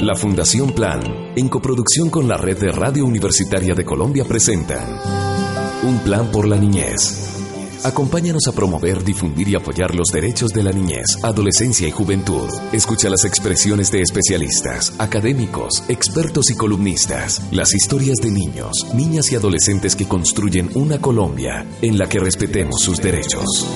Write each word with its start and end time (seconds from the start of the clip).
La 0.00 0.14
Fundación 0.14 0.72
Plan, 0.72 1.00
en 1.36 1.48
coproducción 1.48 2.10
con 2.10 2.28
la 2.28 2.36
Red 2.36 2.58
de 2.58 2.70
Radio 2.70 3.06
Universitaria 3.06 3.74
de 3.74 3.84
Colombia, 3.84 4.24
presentan 4.24 5.00
Un 5.84 6.00
Plan 6.00 6.30
por 6.30 6.46
la 6.46 6.56
Niñez. 6.56 7.32
Acompáñanos 7.82 8.46
a 8.46 8.52
promover, 8.52 9.02
difundir 9.02 9.48
y 9.48 9.54
apoyar 9.54 9.94
los 9.94 10.08
derechos 10.08 10.50
de 10.50 10.62
la 10.62 10.72
niñez, 10.72 11.18
adolescencia 11.22 11.88
y 11.88 11.92
juventud. 11.92 12.48
Escucha 12.72 13.08
las 13.08 13.24
expresiones 13.24 13.90
de 13.90 14.02
especialistas, 14.02 14.92
académicos, 14.98 15.84
expertos 15.88 16.50
y 16.50 16.56
columnistas, 16.56 17.42
las 17.50 17.74
historias 17.74 18.16
de 18.18 18.30
niños, 18.30 18.86
niñas 18.94 19.32
y 19.32 19.36
adolescentes 19.36 19.96
que 19.96 20.08
construyen 20.08 20.70
una 20.74 21.00
Colombia 21.00 21.64
en 21.80 21.96
la 21.96 22.08
que 22.08 22.18
respetemos 22.18 22.80
sus 22.80 23.00
derechos. 23.00 23.66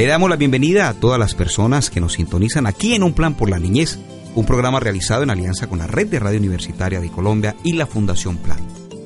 Le 0.00 0.06
damos 0.06 0.30
la 0.30 0.36
bienvenida 0.36 0.88
a 0.88 0.94
todas 0.94 1.18
las 1.18 1.34
personas 1.34 1.90
que 1.90 2.00
nos 2.00 2.14
sintonizan 2.14 2.66
aquí 2.66 2.94
en 2.94 3.02
Un 3.02 3.12
Plan 3.12 3.34
por 3.34 3.50
la 3.50 3.58
Niñez, 3.58 3.98
un 4.34 4.46
programa 4.46 4.80
realizado 4.80 5.24
en 5.24 5.28
alianza 5.28 5.66
con 5.66 5.78
la 5.78 5.86
Red 5.86 6.06
de 6.06 6.18
Radio 6.18 6.38
Universitaria 6.38 7.00
de 7.00 7.10
Colombia 7.10 7.54
y 7.64 7.74
la 7.74 7.84
Fundación 7.84 8.38
Plan, 8.38 8.56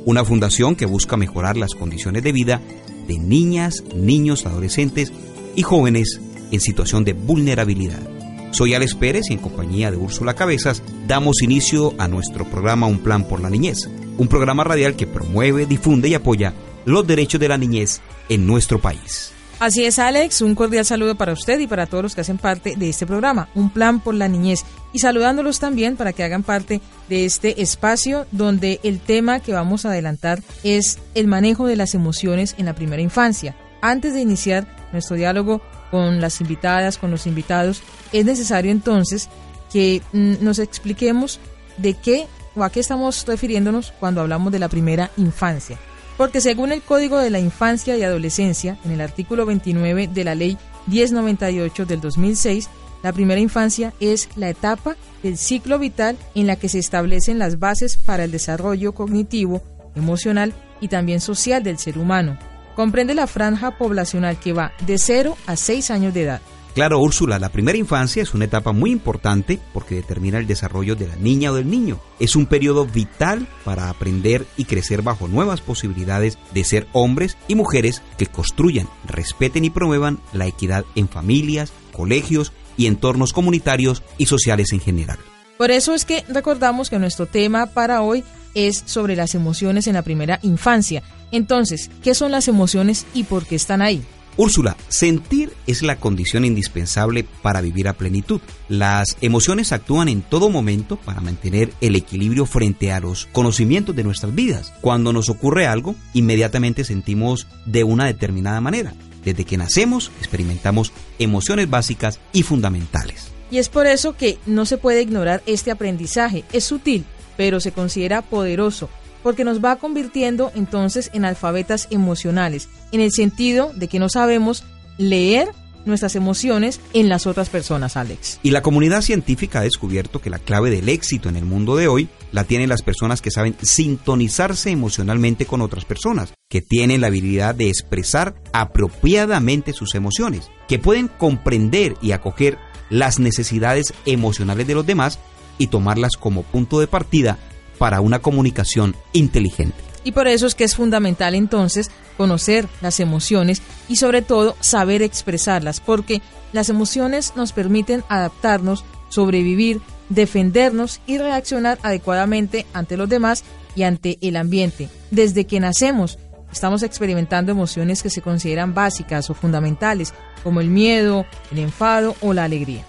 una 0.05 0.25
fundación 0.25 0.77
que 0.77 0.87
busca 0.87 1.17
mejorar 1.17 1.57
las 1.57 1.75
condiciones 1.75 2.23
de 2.23 2.31
vida 2.31 2.61
de 3.09 3.19
niñas, 3.19 3.83
niños, 3.97 4.47
adolescentes 4.47 5.13
y 5.57 5.63
jóvenes 5.63 6.21
en 6.53 6.61
situación 6.61 7.03
de 7.03 7.15
vulnerabilidad. 7.15 8.09
Soy 8.53 8.75
Alex 8.75 8.95
Pérez 8.95 9.25
y 9.31 9.33
en 9.33 9.41
compañía 9.41 9.91
de 9.91 9.97
Úrsula 9.97 10.35
Cabezas 10.35 10.81
damos 11.09 11.43
inicio 11.43 11.93
a 11.99 12.07
nuestro 12.07 12.45
programa 12.45 12.87
Un 12.87 13.01
Plan 13.01 13.27
por 13.27 13.41
la 13.41 13.51
Niñez, 13.51 13.91
un 14.17 14.29
programa 14.29 14.63
radial 14.63 14.95
que 14.95 15.09
promueve, 15.09 15.67
difunde 15.67 16.09
y 16.09 16.15
apoya 16.15 16.55
los 16.85 17.05
derechos 17.05 17.41
de 17.41 17.49
la 17.49 17.59
niñez 17.59 18.01
en 18.29 18.47
nuestro 18.47 18.81
país. 18.81 19.34
Así 19.65 19.87
es, 19.87 19.99
Alex, 19.99 20.43
un 20.43 20.55
cordial 20.55 20.85
saludo 20.85 21.15
para 21.15 21.33
usted 21.33 21.59
y 21.59 21.67
para 21.67 21.87
todos 21.87 22.03
los 22.03 22.15
que 22.15 22.21
hacen 22.21 22.37
parte 22.37 22.75
de 22.77 22.91
este 22.91 23.07
programa, 23.07 23.49
Un 23.55 23.71
Plan 23.71 23.99
por 23.99 24.15
la 24.15 24.29
Niñez, 24.29 24.63
y 24.93 24.99
saludándolos 24.99 25.59
también 25.59 25.97
para 25.97 26.13
que 26.13 26.23
hagan 26.23 26.43
parte 26.43 26.83
de 27.09 27.25
este 27.25 27.63
espacio 27.63 28.27
donde 28.31 28.79
el 28.83 29.01
tema 29.01 29.41
que 29.41 29.55
vamos 29.55 29.87
a 29.87 29.89
adelantar 29.89 30.43
es 30.65 30.99
el 31.15 31.29
manejo 31.29 31.67
de 31.67 31.77
las 31.77 31.95
emociones 31.95 32.55
en 32.59 32.67
la 32.67 32.75
primera 32.75 33.01
infancia. 33.01 33.57
Antes 33.81 34.13
de 34.13 34.21
iniciar 34.21 34.67
nuestro 34.93 35.17
diálogo 35.17 35.63
con 35.91 36.21
las 36.21 36.43
invitadas, 36.43 36.99
con 36.99 37.11
los 37.11 37.27
invitados, 37.27 37.83
es 38.13 38.27
necesario 38.27 38.71
entonces 38.71 39.31
que 39.73 40.03
mm, 40.13 40.45
nos 40.45 40.59
expliquemos 40.59 41.41
de 41.79 41.95
qué 41.95 42.27
o 42.55 42.65
a 42.65 42.71
qué 42.71 42.81
estamos 42.81 43.25
refiriéndonos 43.27 43.95
cuando 43.99 44.21
hablamos 44.21 44.53
de 44.53 44.59
la 44.59 44.69
primera 44.69 45.11
infancia. 45.17 45.79
Porque 46.17 46.41
según 46.41 46.73
el 46.73 46.83
Código 46.83 47.19
de 47.19 47.31
la 47.31 47.41
Infancia 47.41 47.97
y 47.97 48.03
Adolescencia, 48.03 48.79
en 48.85 48.93
el 48.93 49.01
artículo 49.01 49.47
29 49.47 50.09
de 50.09 50.25
la 50.25 50.35
Ley 50.35 50.57
1098 50.87 51.87
del 51.87 52.01
2006, 52.01 52.69
la 53.03 53.13
primera 53.13 53.41
infancia 53.41 53.93
es 54.01 54.29
la 54.37 54.49
etapa 54.49 54.97
del 55.23 55.37
ciclo 55.37 55.79
vital 55.79 56.17
en 56.35 56.47
la 56.47 56.57
que 56.57 56.69
se 56.69 56.79
establecen 56.79 57.39
las 57.39 57.59
bases 57.59 57.99
para 57.99 58.25
el 58.25 58.31
desarrollo 58.31 58.95
cognitivo, 58.95 59.63
emocional 59.95 60.55
y 60.81 60.89
también 60.89 61.21
social 61.21 61.63
del 61.63 61.79
ser 61.79 61.99
humano. 61.99 62.39
Comprende 62.75 63.15
la 63.15 63.27
franja 63.27 63.77
poblacional 63.77 64.39
que 64.39 64.53
va 64.53 64.73
de 64.87 64.99
0 64.99 65.37
a 65.47 65.57
6 65.57 65.91
años 65.91 66.15
de 66.15 66.23
edad. 66.23 66.41
Claro, 66.75 66.99
Úrsula, 66.99 67.39
la 67.39 67.51
primera 67.51 67.79
infancia 67.79 68.21
es 68.21 68.35
una 68.35 68.47
etapa 68.47 68.73
muy 68.73 68.91
importante 68.91 69.61
porque 69.73 69.95
determina 69.95 70.39
el 70.39 70.49
desarrollo 70.49 70.97
de 70.97 71.07
la 71.07 71.15
niña 71.15 71.53
o 71.53 71.55
del 71.55 71.71
niño. 71.71 72.01
Es 72.19 72.35
un 72.35 72.47
periodo 72.47 72.85
vital 72.85 73.47
para 73.65 73.89
aprender 73.89 74.45
y 74.57 74.65
crecer 74.65 75.01
bajo 75.01 75.29
nuevas 75.29 75.61
posibilidades 75.61 76.37
de 76.53 76.65
ser 76.65 76.89
hombres 76.93 77.37
y 77.47 77.55
mujeres 77.55 78.03
que 78.19 78.27
construyan, 78.27 78.89
respeten 79.07 79.65
y 79.65 79.71
promuevan 79.71 80.19
la 80.33 80.49
equidad 80.49 80.85
en 80.97 81.09
familias, 81.09 81.73
colegios 81.93 82.53
y 82.77 82.87
entornos 82.87 83.33
comunitarios 83.33 84.03
y 84.19 84.27
sociales 84.27 84.73
en 84.73 84.81
general. 84.81 85.19
Por 85.57 85.71
eso 85.71 85.95
es 85.95 86.05
que 86.05 86.25
recordamos 86.29 86.91
que 86.91 86.99
nuestro 86.99 87.27
tema 87.27 87.67
para 87.67 88.03
hoy 88.03 88.25
es 88.55 88.83
sobre 88.85 89.15
las 89.15 89.37
emociones 89.37 89.87
en 89.87 89.95
la 89.95 90.03
primera 90.03 90.41
infancia. 90.43 91.05
Entonces, 91.31 91.89
¿qué 92.03 92.15
son 92.15 92.33
las 92.33 92.49
emociones 92.49 93.07
y 93.15 93.23
por 93.23 93.47
qué 93.47 93.55
están 93.55 93.81
ahí? 93.81 94.05
Úrsula, 94.37 94.77
sentir 94.89 95.53
es 95.69 95.83
la 95.83 95.97
condición 95.97 96.45
indispensable 96.45 97.25
para 97.43 97.61
vivir 97.61 97.87
a 97.87 97.93
plenitud. 97.93 98.41
Las 98.69 99.17
emociones 99.21 99.73
actúan 99.73 100.09
en 100.09 100.23
todo 100.23 100.51
momento 100.51 100.97
para 100.97 101.21
mantener 101.21 101.73
el 101.81 101.95
equilibrio 101.95 102.45
frente 102.45 102.91
a 102.91 102.99
los 102.99 103.27
conocimientos 103.27 103.95
de 103.95 104.03
nuestras 104.03 104.35
vidas. 104.35 104.73
Cuando 104.81 105.13
nos 105.13 105.29
ocurre 105.29 105.67
algo, 105.67 105.95
inmediatamente 106.15 106.85
sentimos 106.85 107.47
de 107.65 107.85
una 107.85 108.07
determinada 108.07 108.61
manera. 108.61 108.93
Desde 109.25 109.45
que 109.45 109.57
nacemos, 109.57 110.11
experimentamos 110.19 110.93
emociones 111.19 111.71
básicas 111.71 112.19
y 112.33 112.43
fundamentales. 112.43 113.31
Y 113.53 113.59
es 113.59 113.69
por 113.69 113.87
eso 113.87 114.17
que 114.17 114.39
no 114.47 114.67
se 114.67 114.79
puede 114.79 115.03
ignorar 115.03 115.43
este 115.47 115.71
aprendizaje. 115.71 116.45
Es 116.53 116.65
sutil, 116.65 117.05
pero 117.37 117.61
se 117.61 117.71
considera 117.71 118.23
poderoso 118.23 118.91
porque 119.25 119.43
nos 119.43 119.65
va 119.65 119.77
convirtiendo 119.77 120.53
entonces 120.55 121.11
en 121.15 121.25
alfabetas 121.25 121.89
emocionales, 121.91 122.69
en 122.93 123.01
el 123.01 123.11
sentido 123.11 123.73
de 123.75 123.89
que 123.89 123.99
no 123.99 124.09
sabemos 124.11 124.65
leer 124.99 125.49
nuestras 125.87 126.15
emociones 126.15 126.81
en 126.93 127.09
las 127.09 127.27
otras 127.27 127.49
personas, 127.49 127.97
Alex. 127.97 128.39
Y 128.43 128.51
la 128.51 128.63
comunidad 128.63 129.01
científica 129.01 129.61
ha 129.61 129.63
descubierto 129.63 130.21
que 130.21 130.31
la 130.31 130.39
clave 130.39 130.71
del 130.71 130.89
éxito 130.89 131.29
en 131.31 131.37
el 131.37 131.47
mundo 131.47 131.75
de 131.75 131.89
hoy 131.89 132.09
la 132.33 132.45
tienen 132.45 132.69
las 132.69 132.83
personas 132.83 133.23
que 133.23 133.31
saben 133.31 133.57
sintonizarse 133.63 134.71
emocionalmente 134.71 135.47
con 135.47 135.63
otras 135.63 135.87
personas, 135.87 136.35
que 136.51 136.61
tienen 136.61 137.01
la 137.01 137.07
habilidad 137.07 137.55
de 137.55 137.69
expresar 137.69 138.35
apropiadamente 138.53 139.73
sus 139.73 139.95
emociones, 139.95 140.51
que 140.69 140.79
pueden 140.79 141.09
comprender 141.09 141.97
y 142.03 142.13
acoger 142.13 142.59
las 142.91 143.19
necesidades 143.19 143.95
emocionales 144.05 144.67
de 144.67 144.75
los 144.75 144.87
demás 144.87 145.19
y 145.57 145.69
tomarlas 145.69 146.17
como 146.19 146.43
punto 146.43 146.79
de 146.79 146.89
partida 146.89 147.39
para 147.79 148.01
una 148.01 148.21
comunicación 148.21 148.95
inteligente. 149.13 149.77
Y 150.05 150.13
por 150.13 150.29
eso 150.29 150.47
es 150.47 150.55
que 150.55 150.65
es 150.65 150.77
fundamental 150.77 151.35
entonces 151.35 151.91
conocer 152.17 152.69
las 152.81 153.01
emociones 153.01 153.63
y 153.89 153.97
sobre 153.97 154.23
todo 154.23 154.57
saber 154.61 155.03
expresarlas, 155.03 155.81
porque 155.81 156.21
las 156.53 156.69
emociones 156.69 157.33
nos 157.37 157.53
permiten 157.53 158.05
adaptarnos, 158.09 158.85
sobrevivir, 159.09 159.81
defendernos 160.11 161.01
y 161.07 161.19
reaccionar 161.19 161.79
adecuadamente 161.83 162.67
ante 162.75 162.97
los 162.97 163.09
demás 163.09 163.45
y 163.75 163.83
ante 163.83 164.19
el 164.21 164.37
ambiente. 164.37 164.89
Desde 165.11 165.47
que 165.47 165.59
nacemos 165.59 166.19
estamos 166.53 166.83
experimentando 166.83 167.51
emociones 167.51 168.03
que 168.03 168.11
se 168.11 168.23
consideran 168.23 168.75
básicas 168.75 169.29
o 169.31 169.35
fundamentales, 169.35 170.15
como 170.45 170.61
el 170.61 170.69
miedo, 170.69 171.27
el 171.51 171.59
enfado 171.59 172.15
o 172.21 172.33
la 172.33 172.45
alegría. 172.45 172.85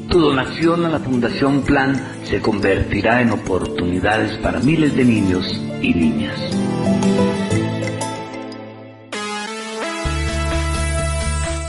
Tu 0.09 0.19
donación 0.19 0.85
a 0.85 0.89
la 0.89 0.99
Fundación 0.99 1.61
Plan 1.63 2.01
se 2.23 2.41
convertirá 2.41 3.21
en 3.21 3.31
oportunidades 3.31 4.37
para 4.37 4.59
miles 4.59 4.95
de 4.95 5.03
niños 5.03 5.61
y 5.81 5.93
niñas. 5.93 6.39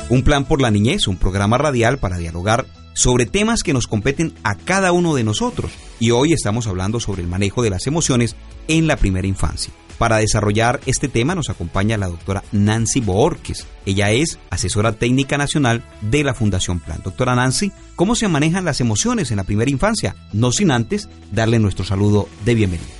Un 0.08 0.22
plan 0.22 0.44
por 0.44 0.60
la 0.60 0.70
niñez, 0.70 1.08
un 1.08 1.16
programa 1.16 1.58
radial 1.58 1.98
para 1.98 2.18
dialogar 2.18 2.66
sobre 2.92 3.26
temas 3.26 3.62
que 3.62 3.72
nos 3.72 3.86
competen 3.86 4.32
a 4.44 4.54
cada 4.54 4.92
uno 4.92 5.14
de 5.14 5.24
nosotros. 5.24 5.72
Y 5.98 6.12
hoy 6.12 6.32
estamos 6.32 6.66
hablando 6.66 7.00
sobre 7.00 7.22
el 7.22 7.28
manejo 7.28 7.62
de 7.62 7.70
las 7.70 7.86
emociones 7.86 8.36
en 8.68 8.86
la 8.86 8.96
primera 8.96 9.26
infancia. 9.26 9.72
Para 9.98 10.18
desarrollar 10.18 10.80
este 10.84 11.08
tema 11.08 11.34
nos 11.34 11.48
acompaña 11.48 11.96
la 11.96 12.08
doctora 12.08 12.42
Nancy 12.52 13.00
Boorques. 13.00 13.66
Ella 13.86 14.10
es 14.10 14.38
asesora 14.50 14.92
técnica 14.92 15.38
nacional 15.38 15.82
de 16.02 16.22
la 16.22 16.34
Fundación 16.34 16.80
Plan. 16.80 17.00
Doctora 17.02 17.34
Nancy, 17.34 17.72
¿cómo 17.94 18.14
se 18.14 18.28
manejan 18.28 18.66
las 18.66 18.82
emociones 18.82 19.30
en 19.30 19.38
la 19.38 19.44
primera 19.44 19.70
infancia? 19.70 20.14
No 20.34 20.52
sin 20.52 20.70
antes 20.70 21.08
darle 21.32 21.58
nuestro 21.58 21.84
saludo 21.84 22.28
de 22.44 22.54
bienvenida. 22.54 22.90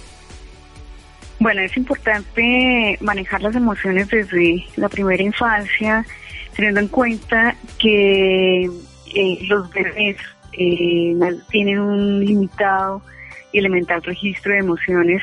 Bueno, 1.39 1.61
es 1.61 1.77
importante 1.77 2.97
manejar 3.03 3.43
las 3.43 3.55
emociones 3.55 4.09
desde 4.09 4.65
la 4.77 4.89
primera 4.89 5.23
infancia, 5.23 6.07
teniendo 6.55 6.81
en 6.81 6.89
cuenta 6.89 7.55
que 7.79 8.63
eh, 8.63 9.39
los 9.43 9.71
bebés 9.71 10.17
eh, 10.55 11.15
tienen 11.51 11.79
un 11.79 12.25
limitado 12.25 13.03
y 13.53 13.59
elemental 13.59 14.03
registro 14.03 14.53
de 14.53 14.61
emociones 14.61 15.23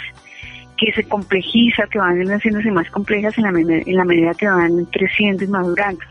que 0.85 0.91
se 0.93 1.03
complejiza, 1.03 1.87
que 1.87 1.99
van 1.99 2.27
haciéndose 2.27 2.71
más 2.71 2.89
complejas 2.89 3.37
en 3.37 3.43
la, 3.43 3.49
en 3.49 3.95
la 3.95 4.05
medida 4.05 4.33
que 4.33 4.47
van 4.47 4.85
creciendo 4.85 5.43
y 5.43 5.47
madurando. 5.47 6.03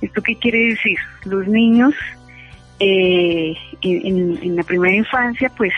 ¿Esto 0.00 0.22
qué 0.22 0.36
quiere 0.36 0.58
decir? 0.70 0.98
Los 1.24 1.46
niños 1.48 1.94
eh, 2.78 3.54
en, 3.80 4.56
la 4.56 4.62
primera 4.62 4.94
infancia 4.94 5.50
pues 5.56 5.72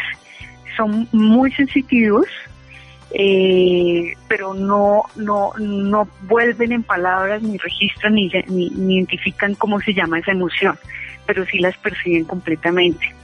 son 0.76 1.08
muy 1.12 1.52
sensitivos, 1.52 2.26
eh, 3.12 4.12
pero 4.28 4.52
no, 4.54 5.04
no, 5.16 5.52
no 5.58 6.08
vuelven 6.22 6.72
en 6.72 6.82
palabras 6.82 7.42
ni 7.42 7.56
registran 7.56 8.14
ni, 8.14 8.30
ni 8.48 8.96
identifican 8.96 9.54
cómo 9.54 9.80
se 9.80 9.94
llama 9.94 10.18
esa 10.18 10.32
emoción, 10.32 10.76
pero 11.26 11.46
sí 11.46 11.58
las 11.60 11.76
perciben 11.78 12.24
completamente. 12.24 13.14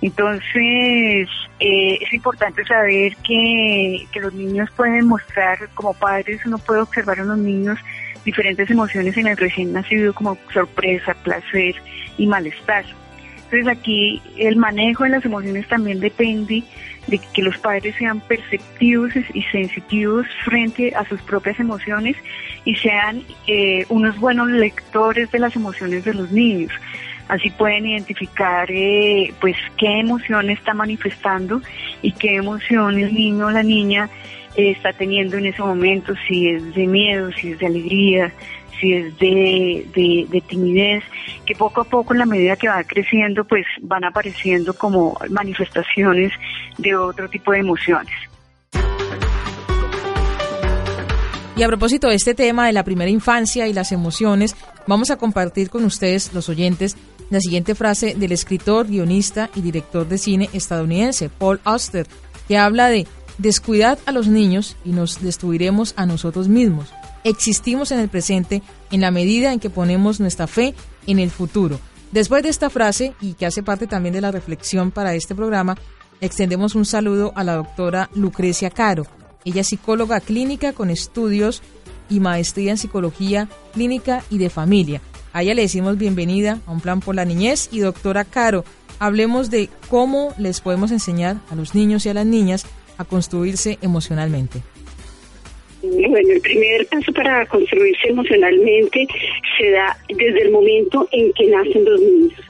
Entonces, 0.00 1.28
eh, 1.60 1.98
es 2.00 2.12
importante 2.12 2.64
saber 2.64 3.16
que, 3.16 4.06
que 4.12 4.20
los 4.20 4.32
niños 4.32 4.70
pueden 4.76 5.06
mostrar, 5.06 5.58
como 5.74 5.92
padres 5.94 6.40
uno 6.46 6.58
puede 6.58 6.82
observar 6.82 7.18
en 7.18 7.28
los 7.28 7.38
niños 7.38 7.78
diferentes 8.24 8.70
emociones 8.70 9.16
en 9.16 9.26
el 9.26 9.36
recién 9.36 9.72
nacido 9.72 10.12
como 10.12 10.38
sorpresa, 10.52 11.14
placer 11.14 11.74
y 12.16 12.26
malestar. 12.26 12.84
Entonces 13.50 13.66
aquí 13.66 14.20
el 14.36 14.56
manejo 14.56 15.04
de 15.04 15.10
las 15.10 15.24
emociones 15.24 15.66
también 15.68 16.00
depende 16.00 16.62
de 17.06 17.18
que 17.32 17.40
los 17.40 17.56
padres 17.56 17.94
sean 17.96 18.20
perceptivos 18.20 19.12
y 19.32 19.42
sensitivos 19.44 20.26
frente 20.44 20.94
a 20.94 21.06
sus 21.06 21.20
propias 21.22 21.58
emociones 21.58 22.16
y 22.66 22.76
sean 22.76 23.22
eh, 23.46 23.86
unos 23.88 24.18
buenos 24.18 24.48
lectores 24.50 25.30
de 25.30 25.38
las 25.38 25.56
emociones 25.56 26.04
de 26.04 26.12
los 26.12 26.30
niños. 26.30 26.70
Así 27.28 27.50
pueden 27.50 27.86
identificar 27.86 28.70
eh, 28.70 29.32
pues 29.40 29.56
qué 29.76 30.00
emoción 30.00 30.50
está 30.50 30.72
manifestando 30.74 31.60
y 32.00 32.12
qué 32.12 32.36
emoción 32.36 32.98
el 32.98 33.12
niño 33.12 33.46
o 33.46 33.50
la 33.50 33.62
niña 33.62 34.08
eh, 34.56 34.70
está 34.70 34.92
teniendo 34.92 35.36
en 35.36 35.46
ese 35.46 35.62
momento, 35.62 36.14
si 36.26 36.48
es 36.48 36.74
de 36.74 36.86
miedo, 36.86 37.30
si 37.32 37.52
es 37.52 37.58
de 37.58 37.66
alegría, 37.66 38.32
si 38.80 38.94
es 38.94 39.18
de, 39.18 39.86
de, 40.30 40.40
timidez, 40.48 41.04
que 41.44 41.54
poco 41.54 41.82
a 41.82 41.84
poco 41.84 42.14
en 42.14 42.20
la 42.20 42.26
medida 42.26 42.56
que 42.56 42.68
va 42.68 42.82
creciendo 42.84 43.44
pues 43.44 43.66
van 43.82 44.04
apareciendo 44.04 44.72
como 44.74 45.18
manifestaciones 45.30 46.32
de 46.78 46.96
otro 46.96 47.28
tipo 47.28 47.52
de 47.52 47.58
emociones. 47.58 48.14
Y 51.56 51.62
a 51.64 51.66
propósito 51.66 52.08
de 52.08 52.14
este 52.14 52.34
tema 52.34 52.68
de 52.68 52.72
la 52.72 52.84
primera 52.84 53.10
infancia 53.10 53.66
y 53.66 53.72
las 53.72 53.90
emociones, 53.90 54.54
vamos 54.86 55.10
a 55.10 55.16
compartir 55.16 55.70
con 55.70 55.84
ustedes, 55.84 56.32
los 56.32 56.48
oyentes, 56.48 56.96
la 57.30 57.40
siguiente 57.40 57.74
frase 57.74 58.14
del 58.14 58.32
escritor, 58.32 58.86
guionista 58.86 59.50
y 59.54 59.60
director 59.60 60.08
de 60.08 60.18
cine 60.18 60.48
estadounidense 60.52 61.28
Paul 61.28 61.60
Auster, 61.64 62.06
que 62.46 62.56
habla 62.56 62.88
de 62.88 63.06
descuidad 63.38 63.98
a 64.06 64.12
los 64.12 64.28
niños 64.28 64.76
y 64.84 64.90
nos 64.90 65.20
destruiremos 65.20 65.94
a 65.96 66.06
nosotros 66.06 66.48
mismos. 66.48 66.88
Existimos 67.24 67.92
en 67.92 68.00
el 68.00 68.08
presente 68.08 68.62
en 68.90 69.00
la 69.00 69.10
medida 69.10 69.52
en 69.52 69.60
que 69.60 69.70
ponemos 69.70 70.20
nuestra 70.20 70.46
fe 70.46 70.74
en 71.06 71.18
el 71.18 71.30
futuro. 71.30 71.78
Después 72.12 72.42
de 72.42 72.48
esta 72.48 72.70
frase, 72.70 73.14
y 73.20 73.34
que 73.34 73.46
hace 73.46 73.62
parte 73.62 73.86
también 73.86 74.14
de 74.14 74.20
la 74.20 74.30
reflexión 74.30 74.90
para 74.90 75.14
este 75.14 75.34
programa, 75.34 75.76
extendemos 76.20 76.74
un 76.74 76.86
saludo 76.86 77.32
a 77.36 77.44
la 77.44 77.54
doctora 77.56 78.08
Lucrecia 78.14 78.70
Caro. 78.70 79.06
Ella 79.44 79.60
es 79.60 79.68
psicóloga 79.68 80.20
clínica 80.20 80.72
con 80.72 80.90
estudios 80.90 81.62
y 82.08 82.20
maestría 82.20 82.70
en 82.70 82.78
psicología 82.78 83.48
clínica 83.72 84.24
y 84.30 84.38
de 84.38 84.48
familia. 84.50 85.02
A 85.32 85.42
ella 85.42 85.54
le 85.54 85.62
decimos 85.62 85.98
bienvenida 85.98 86.58
a 86.66 86.72
un 86.72 86.80
plan 86.80 87.00
por 87.00 87.14
la 87.14 87.24
niñez 87.24 87.68
y 87.70 87.80
doctora 87.80 88.24
Caro, 88.24 88.64
hablemos 88.98 89.50
de 89.50 89.68
cómo 89.88 90.32
les 90.38 90.60
podemos 90.60 90.90
enseñar 90.90 91.36
a 91.50 91.54
los 91.54 91.74
niños 91.74 92.06
y 92.06 92.08
a 92.08 92.14
las 92.14 92.26
niñas 92.26 92.66
a 92.96 93.04
construirse 93.04 93.78
emocionalmente. 93.82 94.62
Bueno, 95.82 96.32
el 96.32 96.40
primer 96.40 96.86
paso 96.88 97.12
para 97.12 97.46
construirse 97.46 98.08
emocionalmente 98.08 99.06
se 99.56 99.70
da 99.70 99.96
desde 100.08 100.42
el 100.42 100.50
momento 100.50 101.08
en 101.12 101.32
que 101.34 101.46
nacen 101.46 101.84
los 101.84 102.00
niños, 102.00 102.40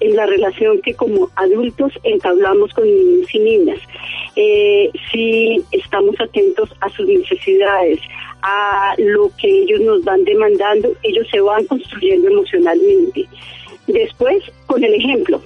en 0.00 0.16
la 0.16 0.24
relación 0.24 0.80
que 0.80 0.94
como 0.94 1.28
adultos 1.36 1.92
entablamos 2.02 2.72
con 2.72 2.84
niños 2.84 3.34
y 3.34 3.38
niñas. 3.40 3.78
Eh, 4.36 4.90
si 5.12 5.62
estamos 5.72 6.14
atentos 6.20 6.70
a 6.80 6.88
sus 6.90 7.06
necesidades, 7.06 8.00
a 8.42 8.94
lo 8.98 9.30
que 9.40 9.48
ellos 9.48 9.80
nos 9.80 10.04
van 10.04 10.24
demandando, 10.24 10.92
ellos 11.02 11.26
se 11.30 11.40
van 11.40 11.64
construyendo 11.66 12.28
emocionalmente. 12.28 13.26
Después, 13.86 14.44
con 14.66 14.84
el 14.84 14.94
ejemplo. 14.94 15.40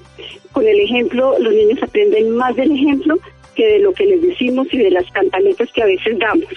Con 0.52 0.66
el 0.66 0.80
ejemplo, 0.80 1.38
los 1.38 1.54
niños 1.54 1.82
aprenden 1.82 2.30
más 2.30 2.54
del 2.56 2.72
ejemplo 2.72 3.18
que 3.54 3.66
de 3.66 3.78
lo 3.78 3.92
que 3.92 4.06
les 4.06 4.22
decimos 4.22 4.66
y 4.72 4.78
de 4.78 4.90
las 4.90 5.10
cantaletas 5.12 5.70
que 5.72 5.82
a 5.82 5.86
veces 5.86 6.18
damos. 6.18 6.52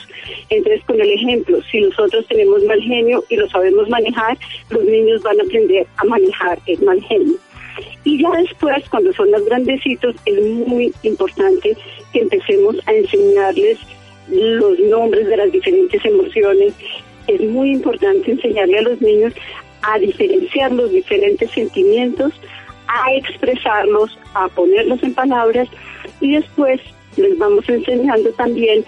Entonces, 0.49 0.83
con 0.85 0.99
el 0.99 1.11
ejemplo, 1.11 1.59
si 1.71 1.81
nosotros 1.81 2.25
tenemos 2.27 2.63
mal 2.63 2.81
genio 2.81 3.23
y 3.29 3.35
lo 3.35 3.49
sabemos 3.49 3.89
manejar, 3.89 4.38
los 4.69 4.83
niños 4.83 5.21
van 5.23 5.39
a 5.39 5.43
aprender 5.43 5.85
a 5.97 6.03
manejar 6.05 6.59
el 6.67 6.81
mal 6.81 7.01
genio. 7.03 7.35
Y 8.03 8.21
ya 8.21 8.29
después, 8.31 8.88
cuando 8.89 9.11
son 9.13 9.31
más 9.31 9.43
grandecitos, 9.45 10.15
es 10.25 10.41
muy 10.41 10.93
importante 11.03 11.75
que 12.13 12.19
empecemos 12.19 12.75
a 12.85 12.93
enseñarles 12.93 13.79
los 14.30 14.80
nombres 14.80 15.27
de 15.27 15.38
las 15.38 15.51
diferentes 15.51 16.04
emociones. 16.06 16.74
Es 17.27 17.42
muy 17.42 17.72
importante 17.72 18.31
enseñarle 18.31 18.80
a 18.80 18.83
los 18.83 19.01
niños 19.01 19.33
a 19.81 20.00
diferenciar 20.00 20.72
los 20.72 20.92
diferentes 20.92 21.50
sentimientos, 21.51 22.33
a 22.88 23.13
expresarlos, 23.13 24.18
a 24.33 24.48
ponerlos 24.50 25.01
en 25.04 25.13
palabras 25.13 25.68
y 26.22 26.33
después 26.33 26.81
les 27.18 27.38
vamos 27.38 27.68
enseñando 27.69 28.30
también 28.31 28.83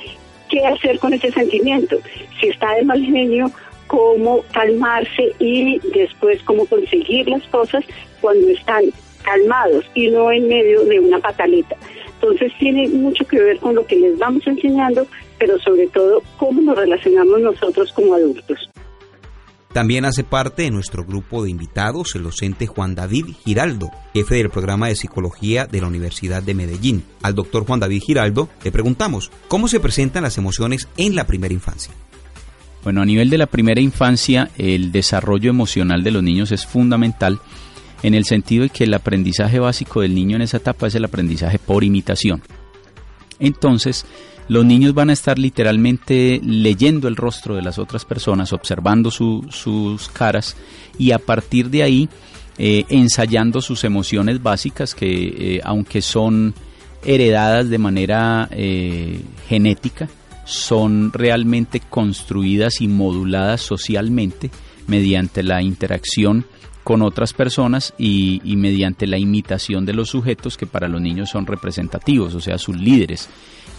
qué 0.50 0.66
hacer 0.66 1.00
con 1.00 1.14
ese 1.14 1.32
sentimiento. 1.32 1.98
Si 2.40 2.48
está 2.48 2.74
de 2.76 2.84
mal 2.84 3.04
genio, 3.04 3.52
cómo 3.88 4.44
calmarse 4.52 5.34
y 5.40 5.80
después 5.94 6.42
cómo 6.44 6.66
conseguir 6.66 7.28
las 7.28 7.44
cosas 7.48 7.84
cuando 8.22 8.48
están 8.50 8.86
calmados 9.24 9.86
y 9.94 10.10
no 10.10 10.32
en 10.32 10.48
medio 10.48 10.84
de 10.86 11.00
una 11.00 11.20
pataleta. 11.20 11.76
Entonces 12.22 12.52
tiene 12.60 12.88
mucho 12.88 13.26
que 13.26 13.40
ver 13.40 13.60
con 13.60 13.76
lo 13.76 13.86
que 13.86 13.96
les 13.96 14.18
vamos 14.18 14.46
enseñando, 14.48 15.08
pero 15.40 15.58
sobre 15.60 15.88
todo 15.88 16.22
cómo 16.38 16.62
nos 16.62 16.78
relacionamos 16.78 17.40
nosotros 17.42 17.92
como 17.94 18.16
adultos. 18.16 18.70
También 19.74 20.06
hace 20.06 20.24
parte 20.24 20.64
de 20.64 20.72
nuestro 20.72 21.04
grupo 21.04 21.44
de 21.44 21.52
invitados 21.52 22.16
el 22.16 22.24
docente 22.24 22.66
Juan 22.66 22.96
David 22.96 23.28
Giraldo, 23.46 23.92
jefe 24.14 24.36
del 24.36 24.50
programa 24.50 24.88
de 24.88 24.96
psicología 24.96 25.68
de 25.68 25.82
la 25.82 25.88
Universidad 25.88 26.42
de 26.42 26.56
Medellín. 26.56 27.04
Al 27.22 27.36
doctor 27.36 27.66
Juan 27.66 27.80
David 27.80 28.02
Giraldo 28.02 28.50
le 28.64 28.72
preguntamos 28.72 29.32
cómo 29.48 29.68
se 29.68 29.80
presentan 29.80 30.24
las 30.24 30.38
emociones 30.40 30.88
en 30.98 31.16
la 31.16 31.28
primera 31.28 31.54
infancia. 31.54 31.94
Bueno, 32.84 33.02
a 33.02 33.06
nivel 33.06 33.30
de 33.30 33.38
la 33.38 33.46
primera 33.46 33.82
infancia, 33.82 34.50
el 34.58 34.92
desarrollo 34.92 35.50
emocional 35.50 36.04
de 36.04 36.12
los 36.12 36.24
niños 36.24 36.52
es 36.52 36.66
fundamental 36.66 37.40
en 38.02 38.14
el 38.14 38.26
sentido 38.26 38.64
de 38.64 38.70
que 38.70 38.86
el 38.86 38.94
aprendizaje 38.94 39.60
básico 39.60 40.02
del 40.02 40.16
niño 40.16 40.38
en 40.38 40.44
esa 40.44 40.58
etapa 40.58 40.88
es 40.88 40.96
el 40.96 41.06
aprendizaje 41.06 41.60
por 41.60 41.84
imitación. 41.84 42.42
Entonces, 43.40 44.06
los 44.48 44.66
niños 44.66 44.94
van 44.94 45.10
a 45.10 45.14
estar 45.14 45.38
literalmente 45.38 46.40
leyendo 46.44 47.08
el 47.08 47.16
rostro 47.16 47.56
de 47.56 47.62
las 47.62 47.80
otras 47.80 48.06
personas, 48.06 48.54
observando 48.54 49.12
sus 49.12 50.10
caras 50.14 50.56
y 50.98 51.12
a 51.12 51.20
partir 51.20 51.70
de 51.70 51.84
ahí 51.84 52.10
eh, 52.58 52.86
ensayando 52.90 53.62
sus 53.62 53.84
emociones 53.84 54.42
básicas 54.42 54.96
que 54.96 55.56
eh, 55.58 55.62
aunque 55.64 56.02
son 56.02 56.56
heredadas 57.04 57.70
de 57.70 57.78
manera 57.78 58.48
eh, 58.52 59.22
genética, 59.48 60.10
son 60.44 61.12
realmente 61.14 61.82
construidas 61.82 62.82
y 62.82 62.88
moduladas 62.88 63.62
socialmente 63.62 64.50
mediante 64.88 65.44
la 65.44 65.62
interacción 65.62 66.46
con 66.88 67.02
otras 67.02 67.34
personas 67.34 67.94
y, 67.98 68.40
mediante 68.56 69.08
la 69.08 69.18
imitación 69.18 69.86
de 69.86 69.92
los 69.92 70.10
sujetos 70.10 70.56
que 70.56 70.66
para 70.66 70.88
los 70.88 71.02
niños 71.02 71.30
son 71.30 71.46
representativos, 71.46 72.34
o 72.34 72.40
sea, 72.40 72.58
sus 72.58 72.78
líderes. 72.78 73.28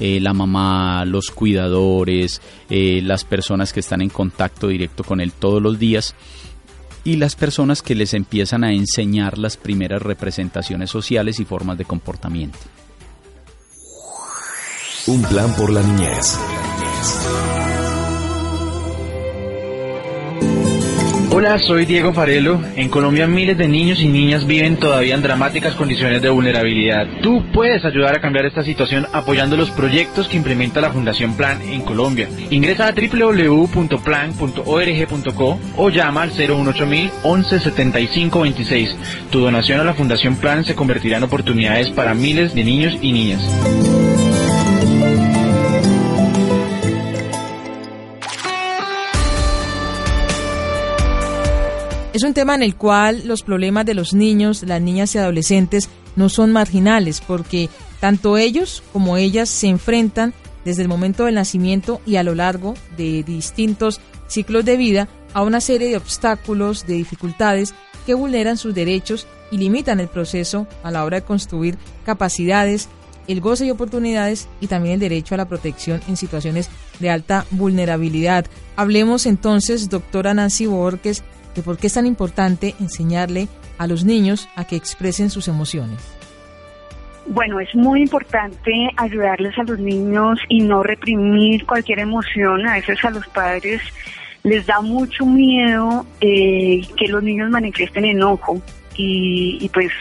Eh, 0.00 0.20
la 0.20 0.32
mamá, 0.32 1.04
los 1.04 1.30
cuidadores, 1.30 2.40
eh, 2.70 3.00
las 3.02 3.24
personas 3.24 3.72
que 3.72 3.80
están 3.80 4.00
en 4.00 4.10
contacto 4.10 4.68
directo 4.68 5.04
con 5.04 5.20
él 5.20 5.32
todos 5.32 5.60
los 5.60 5.78
días 5.78 6.14
y 7.04 7.16
las 7.16 7.36
personas 7.36 7.82
que 7.82 7.94
les 7.94 8.14
empiezan 8.14 8.64
a 8.64 8.72
enseñar 8.72 9.38
las 9.38 9.56
primeras 9.56 10.02
representaciones 10.02 10.90
sociales 10.90 11.40
y 11.40 11.44
formas 11.44 11.78
de 11.78 11.84
comportamiento. 11.84 12.58
Un 15.06 15.22
plan 15.22 15.54
por 15.56 15.72
la 15.72 15.82
niñez 15.82 16.38
Hola, 21.38 21.56
soy 21.60 21.86
Diego 21.86 22.12
Farelo. 22.12 22.60
En 22.74 22.88
Colombia 22.88 23.28
miles 23.28 23.56
de 23.56 23.68
niños 23.68 24.00
y 24.00 24.08
niñas 24.08 24.44
viven 24.44 24.76
todavía 24.76 25.14
en 25.14 25.22
dramáticas 25.22 25.76
condiciones 25.76 26.20
de 26.20 26.30
vulnerabilidad. 26.30 27.06
Tú 27.22 27.44
puedes 27.52 27.84
ayudar 27.84 28.16
a 28.16 28.20
cambiar 28.20 28.44
esta 28.44 28.64
situación 28.64 29.06
apoyando 29.12 29.56
los 29.56 29.70
proyectos 29.70 30.26
que 30.26 30.36
implementa 30.36 30.80
la 30.80 30.90
Fundación 30.90 31.36
Plan 31.36 31.62
en 31.62 31.82
Colombia. 31.82 32.28
Ingresa 32.50 32.88
a 32.88 32.92
www.plan.org.co 32.92 35.60
o 35.76 35.90
llama 35.90 36.22
al 36.22 36.32
018000 36.32 37.12
11 37.22 37.60
75 37.60 38.40
26. 38.40 38.96
Tu 39.30 39.38
donación 39.38 39.78
a 39.78 39.84
la 39.84 39.94
Fundación 39.94 40.34
Plan 40.34 40.64
se 40.64 40.74
convertirá 40.74 41.18
en 41.18 41.22
oportunidades 41.22 41.90
para 41.90 42.14
miles 42.14 42.52
de 42.52 42.64
niños 42.64 42.98
y 43.00 43.12
niñas. 43.12 44.27
Es 52.14 52.22
un 52.22 52.32
tema 52.32 52.54
en 52.54 52.62
el 52.62 52.74
cual 52.74 53.26
los 53.26 53.42
problemas 53.42 53.84
de 53.84 53.92
los 53.92 54.14
niños, 54.14 54.62
las 54.62 54.80
niñas 54.80 55.14
y 55.14 55.18
adolescentes 55.18 55.90
no 56.16 56.30
son 56.30 56.52
marginales 56.52 57.20
porque 57.20 57.68
tanto 58.00 58.38
ellos 58.38 58.82
como 58.94 59.18
ellas 59.18 59.50
se 59.50 59.68
enfrentan 59.68 60.32
desde 60.64 60.82
el 60.82 60.88
momento 60.88 61.26
del 61.26 61.34
nacimiento 61.34 62.00
y 62.06 62.16
a 62.16 62.22
lo 62.22 62.34
largo 62.34 62.74
de 62.96 63.22
distintos 63.22 64.00
ciclos 64.26 64.64
de 64.64 64.78
vida 64.78 65.08
a 65.34 65.42
una 65.42 65.60
serie 65.60 65.88
de 65.88 65.98
obstáculos, 65.98 66.86
de 66.86 66.94
dificultades 66.94 67.74
que 68.06 68.14
vulneran 68.14 68.56
sus 68.56 68.74
derechos 68.74 69.26
y 69.50 69.58
limitan 69.58 70.00
el 70.00 70.08
proceso 70.08 70.66
a 70.82 70.90
la 70.90 71.04
hora 71.04 71.20
de 71.20 71.26
construir 71.26 71.76
capacidades, 72.06 72.88
el 73.26 73.42
goce 73.42 73.66
y 73.66 73.70
oportunidades 73.70 74.48
y 74.62 74.66
también 74.66 74.94
el 74.94 75.00
derecho 75.00 75.34
a 75.34 75.38
la 75.38 75.48
protección 75.48 76.00
en 76.08 76.16
situaciones 76.16 76.70
de 77.00 77.10
alta 77.10 77.44
vulnerabilidad. 77.50 78.46
Hablemos 78.76 79.26
entonces, 79.26 79.90
doctora 79.90 80.32
Nancy 80.32 80.66
Borges, 80.66 81.22
por 81.62 81.78
qué 81.78 81.86
es 81.88 81.94
tan 81.94 82.06
importante 82.06 82.74
enseñarle 82.80 83.48
a 83.78 83.86
los 83.86 84.04
niños 84.04 84.48
a 84.56 84.66
que 84.66 84.76
expresen 84.76 85.30
sus 85.30 85.48
emociones. 85.48 85.98
Bueno, 87.26 87.60
es 87.60 87.74
muy 87.74 88.02
importante 88.02 88.72
ayudarles 88.96 89.56
a 89.58 89.62
los 89.62 89.78
niños 89.78 90.38
y 90.48 90.60
no 90.60 90.82
reprimir 90.82 91.66
cualquier 91.66 91.98
emoción. 91.98 92.66
A 92.66 92.74
veces 92.74 93.04
a 93.04 93.10
los 93.10 93.26
padres 93.28 93.82
les 94.44 94.66
da 94.66 94.80
mucho 94.80 95.26
miedo 95.26 96.06
eh, 96.20 96.80
que 96.96 97.08
los 97.08 97.22
niños 97.22 97.50
manifiesten 97.50 98.06
enojo 98.06 98.62
y, 98.96 99.70
pues 99.72 99.92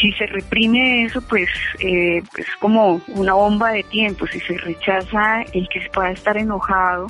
si 0.00 0.10
se 0.12 0.26
reprime 0.26 1.04
eso, 1.04 1.20
pues 1.28 1.48
es 1.80 2.24
pues 2.34 2.46
como 2.60 3.00
una 3.08 3.34
bomba 3.34 3.72
de 3.72 3.82
tiempo. 3.82 4.26
Si 4.26 4.40
se 4.40 4.56
rechaza 4.58 5.42
el 5.52 5.68
que 5.68 5.82
se 5.82 5.90
pueda 5.90 6.12
estar 6.12 6.36
enojado, 6.36 7.08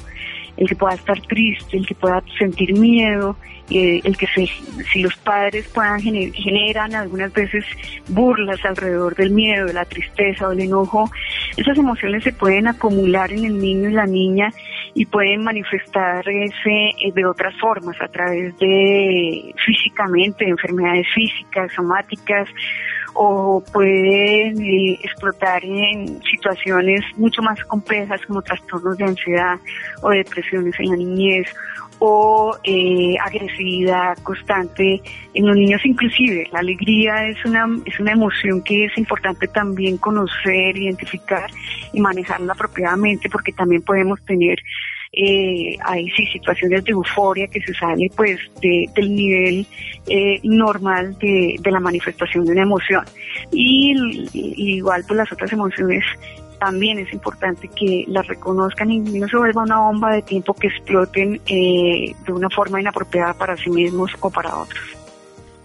el 0.56 0.68
que 0.68 0.74
pueda 0.74 0.94
estar 0.94 1.20
triste, 1.22 1.76
el 1.76 1.86
que 1.86 1.94
pueda 1.94 2.22
sentir 2.38 2.76
miedo, 2.76 3.36
eh, 3.70 4.00
el 4.04 4.16
que 4.16 4.26
se, 4.28 4.46
si 4.92 5.00
los 5.02 5.16
padres 5.16 5.66
puedan 5.68 6.00
generan 6.00 6.94
algunas 6.94 7.32
veces 7.32 7.64
burlas 8.08 8.64
alrededor 8.64 9.14
del 9.16 9.30
miedo, 9.30 9.66
de 9.66 9.72
la 9.72 9.84
tristeza 9.84 10.48
o 10.48 10.52
el 10.52 10.60
enojo, 10.60 11.10
esas 11.56 11.76
emociones 11.76 12.22
se 12.22 12.32
pueden 12.32 12.68
acumular 12.68 13.32
en 13.32 13.44
el 13.44 13.58
niño 13.58 13.90
y 13.90 13.92
la 13.92 14.06
niña 14.06 14.52
y 14.94 15.04
pueden 15.06 15.42
manifestarse 15.42 16.30
eh, 16.70 17.12
de 17.12 17.26
otras 17.26 17.54
formas, 17.60 17.96
a 18.00 18.08
través 18.08 18.56
de 18.58 19.54
físicamente, 19.64 20.48
enfermedades 20.48 21.06
físicas, 21.14 21.72
somáticas, 21.74 22.48
o 23.16 23.62
pueden 23.72 24.60
eh, 24.62 24.98
explotar 25.02 25.64
en 25.64 26.22
situaciones 26.22 27.00
mucho 27.16 27.42
más 27.42 27.62
complejas 27.64 28.20
como 28.26 28.42
trastornos 28.42 28.96
de 28.98 29.04
ansiedad 29.04 29.58
o 30.02 30.10
depresiones 30.10 30.74
en 30.78 30.90
la 30.90 30.96
niñez 30.96 31.46
o 31.98 32.56
eh, 32.64 33.16
agresividad 33.24 34.16
constante 34.22 35.00
en 35.34 35.46
los 35.46 35.56
niños 35.56 35.80
inclusive. 35.84 36.48
La 36.52 36.60
alegría 36.60 37.26
es 37.28 37.44
una, 37.44 37.66
es 37.84 37.98
una 37.98 38.12
emoción 38.12 38.62
que 38.62 38.84
es 38.86 38.98
importante 38.98 39.48
también 39.48 39.96
conocer, 39.98 40.76
identificar 40.76 41.50
y 41.92 42.00
manejarla 42.00 42.52
apropiadamente 42.52 43.28
porque 43.28 43.52
también 43.52 43.82
podemos 43.82 44.22
tener 44.24 44.58
eh, 45.18 45.78
hay 45.82 46.10
sí 46.10 46.26
situaciones 46.26 46.84
de 46.84 46.92
euforia 46.92 47.46
que 47.46 47.60
se 47.62 47.72
sale 47.72 48.10
pues 48.14 48.38
del 48.60 49.14
nivel 49.14 49.66
eh, 50.06 50.40
normal 50.42 51.16
de, 51.18 51.58
la 51.64 51.80
manifestación 51.80 52.44
de 52.44 52.52
una 52.52 52.62
emoción 52.62 53.02
y, 53.50 53.94
igual 54.76 55.04
pues 55.08 55.16
las 55.16 55.32
otras 55.32 55.50
emociones 55.52 56.04
también 56.58 56.98
es 56.98 57.12
importante 57.12 57.68
que 57.68 58.04
las 58.08 58.26
reconozcan 58.26 58.90
y 58.90 59.00
no 59.00 59.28
se 59.28 59.36
vuelva 59.36 59.62
una 59.62 59.78
bomba 59.78 60.14
de 60.14 60.22
tiempo 60.22 60.54
que 60.54 60.68
exploten 60.68 61.40
eh, 61.46 62.14
de 62.26 62.32
una 62.32 62.48
forma 62.50 62.80
inapropiada 62.80 63.34
para 63.34 63.56
sí 63.56 63.70
mismos 63.70 64.10
o 64.20 64.30
para 64.30 64.56
otros. 64.56 64.80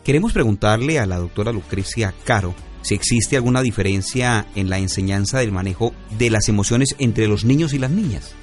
Queremos 0.03 0.33
preguntarle 0.33 1.00
a 1.00 1.05
la 1.05 1.17
doctora 1.17 1.51
Lucrecia 1.51 2.13
Caro 2.24 2.53
si 2.81 2.95
existe 2.95 3.36
alguna 3.36 3.62
diferencia 3.62 4.45
en 4.55 4.69
la 4.69 4.79
enseñanza 4.79 5.39
del 5.39 5.51
manejo 5.51 5.93
de 6.17 6.29
las 6.31 6.50
emociones 6.50 6.95
entre 6.98 7.27
los 7.27 7.45
niños 7.45 7.74
y 7.74 7.79
las 7.79 7.91
niñas. 7.91 8.36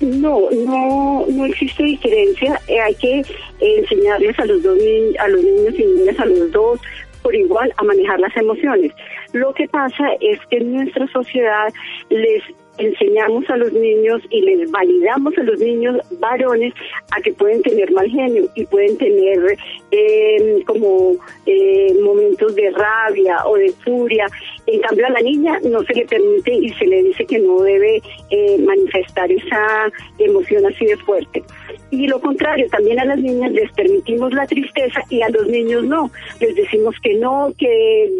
No, 0.00 0.50
no, 0.50 1.24
no 1.28 1.46
existe 1.46 1.82
diferencia. 1.82 2.60
Eh, 2.68 2.80
hay 2.80 2.94
que 2.94 3.24
enseñarles 3.60 4.38
a 4.38 4.44
los 4.44 4.62
dos 4.62 4.78
a 5.18 5.28
los 5.28 5.42
niños 5.42 5.74
y 5.78 5.84
niñas 5.84 6.18
a 6.18 6.26
los 6.26 6.52
dos 6.52 6.80
por 7.24 7.34
igual 7.34 7.72
a 7.78 7.82
manejar 7.82 8.20
las 8.20 8.36
emociones. 8.36 8.92
Lo 9.32 9.52
que 9.54 9.66
pasa 9.66 10.10
es 10.20 10.38
que 10.50 10.60
nuestra 10.60 11.08
sociedad 11.08 11.72
les 12.10 12.42
enseñamos 12.78 13.48
a 13.48 13.56
los 13.56 13.72
niños 13.72 14.22
y 14.30 14.40
les 14.42 14.70
validamos 14.70 15.36
a 15.38 15.42
los 15.42 15.58
niños 15.60 15.96
varones 16.18 16.74
a 17.10 17.20
que 17.20 17.32
pueden 17.32 17.62
tener 17.62 17.90
mal 17.92 18.08
genio 18.08 18.48
y 18.54 18.64
pueden 18.66 18.96
tener 18.98 19.56
eh, 19.90 20.62
como 20.66 21.12
eh, 21.46 21.94
momentos 22.02 22.54
de 22.54 22.70
rabia 22.70 23.44
o 23.46 23.56
de 23.56 23.72
furia. 23.84 24.26
En 24.66 24.80
cambio 24.80 25.06
a 25.06 25.10
la 25.10 25.20
niña 25.20 25.60
no 25.64 25.82
se 25.84 25.94
le 25.94 26.06
permite 26.06 26.52
y 26.52 26.70
se 26.70 26.86
le 26.86 27.02
dice 27.02 27.24
que 27.26 27.38
no 27.38 27.60
debe 27.60 28.02
eh, 28.30 28.58
manifestar 28.58 29.30
esa 29.30 29.90
emoción 30.18 30.66
así 30.66 30.86
de 30.86 30.96
fuerte. 30.98 31.42
Y 31.90 32.08
lo 32.08 32.20
contrario, 32.20 32.66
también 32.70 32.98
a 32.98 33.04
las 33.04 33.18
niñas 33.18 33.52
les 33.52 33.70
permitimos 33.72 34.32
la 34.32 34.46
tristeza 34.46 35.00
y 35.10 35.22
a 35.22 35.28
los 35.28 35.46
niños 35.46 35.84
no. 35.84 36.10
Les 36.40 36.54
decimos 36.56 36.94
que 37.02 37.14
no, 37.14 37.52
que, 37.56 38.10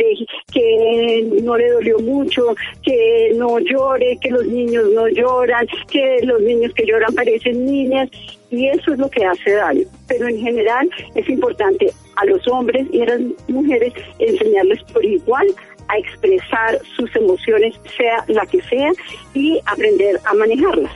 que 0.52 1.28
no 1.42 1.56
le 1.56 1.70
dolió 1.70 1.98
mucho, 1.98 2.54
que 2.82 3.32
no 3.36 3.58
llore, 3.58 4.18
que 4.20 4.30
los 4.30 4.43
niños 4.46 4.84
no 4.94 5.08
lloran, 5.08 5.66
que 5.90 6.18
los 6.22 6.40
niños 6.40 6.72
que 6.74 6.86
lloran 6.86 7.14
parecen 7.14 7.64
niñas 7.64 8.08
y 8.50 8.68
eso 8.68 8.92
es 8.92 8.98
lo 8.98 9.10
que 9.10 9.24
hace 9.24 9.52
daño. 9.52 9.86
Pero 10.08 10.28
en 10.28 10.40
general 10.40 10.88
es 11.14 11.28
importante 11.28 11.90
a 12.16 12.24
los 12.26 12.46
hombres 12.48 12.86
y 12.92 13.02
a 13.02 13.06
las 13.06 13.20
mujeres 13.48 13.92
enseñarles 14.18 14.82
por 14.92 15.04
igual 15.04 15.46
a 15.88 15.98
expresar 15.98 16.78
sus 16.96 17.14
emociones, 17.16 17.74
sea 17.96 18.24
la 18.28 18.46
que 18.46 18.62
sea, 18.62 18.90
y 19.34 19.60
aprender 19.66 20.18
a 20.24 20.34
manejarlas. 20.34 20.92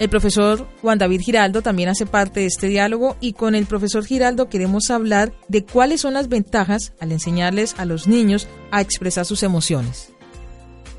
El 0.00 0.08
profesor 0.08 0.66
Juan 0.80 0.98
David 0.98 1.20
Giraldo 1.20 1.60
también 1.60 1.90
hace 1.90 2.06
parte 2.06 2.40
de 2.40 2.46
este 2.46 2.68
diálogo 2.68 3.16
y 3.20 3.34
con 3.34 3.54
el 3.54 3.66
profesor 3.66 4.02
Giraldo 4.02 4.48
queremos 4.48 4.90
hablar 4.90 5.32
de 5.48 5.66
cuáles 5.66 6.00
son 6.00 6.14
las 6.14 6.30
ventajas 6.30 6.94
al 7.00 7.12
enseñarles 7.12 7.78
a 7.78 7.84
los 7.84 8.08
niños 8.08 8.48
a 8.70 8.80
expresar 8.80 9.26
sus 9.26 9.42
emociones. 9.42 10.09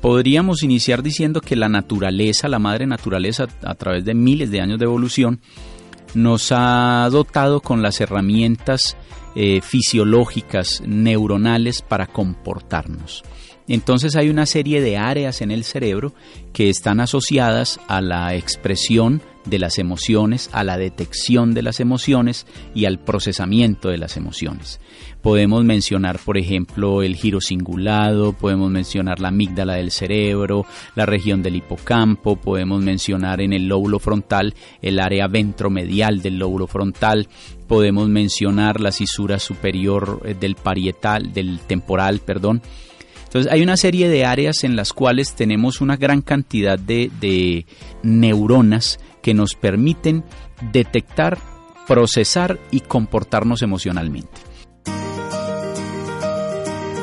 Podríamos 0.02 0.64
iniciar 0.64 1.00
diciendo 1.00 1.40
que 1.40 1.54
la 1.54 1.68
naturaleza, 1.68 2.48
la 2.48 2.58
madre 2.58 2.88
naturaleza, 2.88 3.46
a 3.62 3.74
través 3.76 4.04
de 4.04 4.14
miles 4.14 4.50
de 4.50 4.60
años 4.60 4.80
de 4.80 4.84
evolución, 4.84 5.40
nos 6.14 6.50
ha 6.50 7.08
dotado 7.08 7.60
con 7.60 7.82
las 7.82 8.00
herramientas 8.00 8.96
eh, 9.36 9.60
fisiológicas, 9.62 10.82
neuronales 10.84 11.82
para 11.82 12.08
comportarnos. 12.08 13.22
Entonces 13.68 14.16
hay 14.16 14.28
una 14.28 14.44
serie 14.44 14.80
de 14.80 14.96
áreas 14.96 15.40
en 15.40 15.52
el 15.52 15.62
cerebro 15.62 16.12
que 16.52 16.68
están 16.68 16.98
asociadas 16.98 17.78
a 17.86 18.00
la 18.00 18.34
expresión 18.34 19.22
de 19.44 19.58
las 19.58 19.78
emociones, 19.78 20.50
a 20.52 20.64
la 20.64 20.76
detección 20.76 21.54
de 21.54 21.62
las 21.62 21.80
emociones 21.80 22.46
y 22.74 22.84
al 22.84 22.98
procesamiento 22.98 23.88
de 23.88 23.98
las 23.98 24.16
emociones. 24.16 24.80
Podemos 25.20 25.64
mencionar, 25.64 26.18
por 26.18 26.36
ejemplo, 26.36 27.02
el 27.02 27.14
giro 27.14 27.40
cingulado, 27.40 28.32
podemos 28.32 28.70
mencionar 28.70 29.20
la 29.20 29.28
amígdala 29.28 29.74
del 29.74 29.90
cerebro, 29.90 30.66
la 30.94 31.06
región 31.06 31.42
del 31.42 31.56
hipocampo, 31.56 32.36
podemos 32.36 32.82
mencionar 32.82 33.40
en 33.40 33.52
el 33.52 33.68
lóbulo 33.68 33.98
frontal 33.98 34.54
el 34.80 34.98
área 34.98 35.28
ventromedial 35.28 36.22
del 36.22 36.38
lóbulo 36.38 36.66
frontal, 36.66 37.28
podemos 37.68 38.08
mencionar 38.08 38.80
la 38.80 38.92
cisura 38.92 39.38
superior 39.38 40.20
eh, 40.24 40.34
del 40.38 40.56
parietal, 40.56 41.32
del 41.32 41.60
temporal, 41.60 42.20
perdón, 42.20 42.62
entonces 43.32 43.50
hay 43.50 43.62
una 43.62 43.78
serie 43.78 44.10
de 44.10 44.26
áreas 44.26 44.62
en 44.62 44.76
las 44.76 44.92
cuales 44.92 45.32
tenemos 45.32 45.80
una 45.80 45.96
gran 45.96 46.20
cantidad 46.20 46.78
de, 46.78 47.64
neuronas 48.02 49.00
que 49.22 49.34
nos 49.34 49.54
permiten 49.54 50.24
detectar, 50.72 51.38
procesar 51.86 52.58
y 52.70 52.80
comportarnos 52.80 53.62
emocionalmente. 53.62 54.52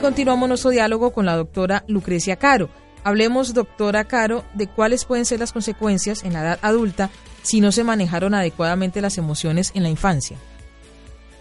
Continuamos 0.08 0.48
nuestro 0.48 0.70
diálogo 0.70 1.12
con 1.12 1.26
la 1.26 1.36
doctora 1.36 1.84
Lucrecia 1.86 2.36
Caro. 2.36 2.70
Hablemos, 3.04 3.52
doctora 3.52 4.04
Caro, 4.04 4.42
de 4.54 4.66
cuáles 4.66 5.04
pueden 5.04 5.26
ser 5.26 5.38
las 5.38 5.52
consecuencias 5.52 6.24
en 6.24 6.32
la 6.32 6.40
edad 6.40 6.58
adulta 6.62 7.10
si 7.42 7.60
no 7.60 7.72
se 7.72 7.84
manejaron 7.84 8.32
adecuadamente 8.32 9.02
las 9.02 9.18
emociones 9.18 9.70
en 9.74 9.82
la 9.82 9.90
infancia 9.90 10.38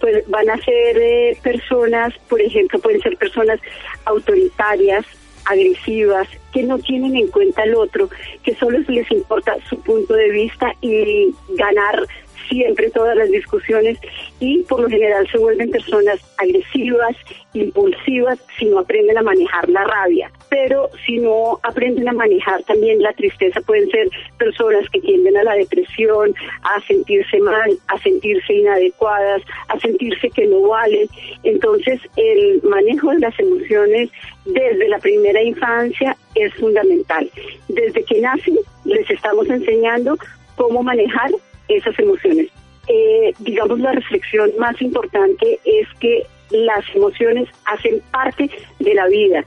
pues 0.01 0.29
van 0.29 0.49
a 0.49 0.57
ser 0.57 0.97
eh, 0.97 1.37
personas, 1.41 2.13
por 2.29 2.39
ejemplo, 2.39 2.77
pueden 2.79 3.01
ser 3.01 3.17
personas 3.17 3.59
autoritarias, 4.05 5.05
agresivas, 5.45 6.27
que 6.53 6.61
no 6.63 6.77
tienen 6.77 7.15
en 7.15 7.27
cuenta 7.29 7.63
al 7.63 7.73
otro, 7.73 8.09
que 8.43 8.53
solo 8.55 8.77
les 8.87 9.09
importa 9.09 9.55
su 9.69 9.81
punto 9.81 10.13
de 10.13 10.29
vista 10.29 10.71
y 10.81 11.33
ganar 11.55 12.05
siempre 12.47 12.89
todas 12.91 13.15
las 13.15 13.29
discusiones 13.29 13.97
y 14.39 14.63
por 14.63 14.81
lo 14.81 14.89
general 14.89 15.27
se 15.31 15.37
vuelven 15.37 15.71
personas 15.71 16.19
agresivas, 16.37 17.15
impulsivas, 17.53 18.39
si 18.57 18.65
no 18.65 18.79
aprenden 18.79 19.17
a 19.17 19.21
manejar 19.21 19.69
la 19.69 19.83
rabia. 19.83 20.31
Pero 20.49 20.89
si 21.05 21.17
no 21.17 21.59
aprenden 21.63 22.07
a 22.07 22.13
manejar 22.13 22.63
también 22.63 23.01
la 23.01 23.13
tristeza, 23.13 23.61
pueden 23.61 23.89
ser 23.89 24.09
personas 24.37 24.89
que 24.89 25.01
tienden 25.01 25.37
a 25.37 25.43
la 25.43 25.55
depresión, 25.55 26.33
a 26.63 26.79
sentirse 26.81 27.39
mal, 27.39 27.77
a 27.87 27.99
sentirse 27.99 28.53
inadecuadas, 28.53 29.41
a 29.69 29.79
sentirse 29.79 30.29
que 30.29 30.45
no 30.45 30.61
valen. 30.61 31.07
Entonces, 31.43 31.99
el 32.15 32.61
manejo 32.63 33.11
de 33.11 33.19
las 33.19 33.39
emociones 33.39 34.09
desde 34.45 34.87
la 34.87 34.99
primera 34.99 35.41
infancia 35.41 36.15
es 36.35 36.53
fundamental. 36.55 37.29
Desde 37.67 38.03
que 38.03 38.21
nacen 38.21 38.57
les 38.85 39.09
estamos 39.09 39.49
enseñando 39.49 40.17
cómo 40.55 40.81
manejar 40.83 41.31
esas 41.67 41.97
emociones. 41.99 42.47
Eh, 42.87 43.33
digamos, 43.39 43.79
la 43.79 43.91
reflexión 43.91 44.51
más 44.57 44.81
importante 44.81 45.59
es 45.65 45.87
que 45.99 46.25
las 46.51 46.83
emociones 46.95 47.49
hacen 47.65 48.01
parte 48.11 48.49
de 48.79 48.93
la 48.93 49.07
vida 49.07 49.43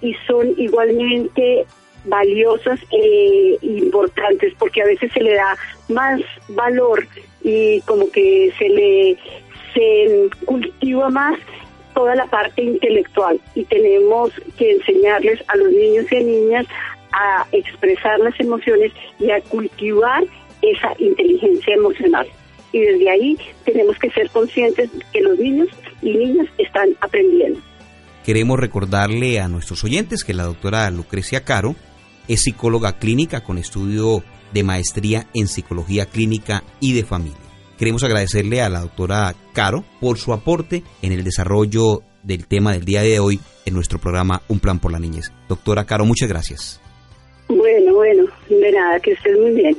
y 0.00 0.14
son 0.26 0.54
igualmente 0.56 1.66
valiosas 2.04 2.80
e 2.90 3.58
importantes 3.60 4.54
porque 4.58 4.82
a 4.82 4.86
veces 4.86 5.12
se 5.12 5.20
le 5.20 5.34
da 5.34 5.56
más 5.88 6.20
valor 6.48 7.06
y 7.42 7.80
como 7.82 8.10
que 8.10 8.52
se 8.58 8.68
le 8.68 9.18
se 9.74 10.30
cultiva 10.46 11.10
más 11.10 11.38
toda 11.94 12.14
la 12.14 12.26
parte 12.26 12.62
intelectual 12.62 13.40
y 13.54 13.64
tenemos 13.64 14.30
que 14.56 14.72
enseñarles 14.72 15.42
a 15.48 15.56
los 15.56 15.70
niños 15.70 16.10
y 16.10 16.16
a 16.16 16.20
niñas 16.20 16.66
a 17.12 17.46
expresar 17.52 18.18
las 18.20 18.38
emociones 18.38 18.92
y 19.18 19.30
a 19.30 19.40
cultivar 19.42 20.24
esa 20.62 20.94
inteligencia 20.98 21.74
emocional. 21.74 22.26
Y 22.72 22.80
desde 22.80 23.10
ahí 23.10 23.38
tenemos 23.64 23.98
que 23.98 24.10
ser 24.10 24.28
conscientes 24.30 24.90
que 25.12 25.20
los 25.20 25.38
niños 25.38 25.68
y 26.02 26.12
niñas 26.12 26.46
están 26.58 26.90
aprendiendo. 27.00 27.60
Queremos 28.24 28.60
recordarle 28.60 29.40
a 29.40 29.48
nuestros 29.48 29.84
oyentes 29.84 30.22
que 30.22 30.34
la 30.34 30.44
doctora 30.44 30.90
Lucrecia 30.90 31.44
Caro 31.44 31.76
es 32.28 32.42
psicóloga 32.42 32.98
clínica 32.98 33.42
con 33.42 33.56
estudio 33.56 34.22
de 34.52 34.62
maestría 34.62 35.26
en 35.34 35.48
psicología 35.48 36.06
clínica 36.06 36.62
y 36.80 36.92
de 36.92 37.04
familia. 37.04 37.38
Queremos 37.78 38.02
agradecerle 38.04 38.60
a 38.60 38.68
la 38.68 38.80
doctora 38.80 39.34
Caro 39.54 39.84
por 40.00 40.18
su 40.18 40.32
aporte 40.32 40.82
en 41.00 41.12
el 41.12 41.24
desarrollo 41.24 42.02
del 42.22 42.46
tema 42.46 42.72
del 42.72 42.84
día 42.84 43.02
de 43.02 43.20
hoy 43.20 43.40
en 43.64 43.74
nuestro 43.74 43.98
programa 43.98 44.42
Un 44.48 44.60
Plan 44.60 44.78
por 44.78 44.92
la 44.92 44.98
Niñez. 44.98 45.32
Doctora 45.48 45.84
Caro, 45.84 46.04
muchas 46.04 46.28
gracias. 46.28 46.80
Bueno, 47.48 47.94
bueno, 47.94 48.24
de 48.48 48.72
nada, 48.72 49.00
que 49.00 49.12
estés 49.12 49.38
muy 49.38 49.52
bien. 49.52 49.76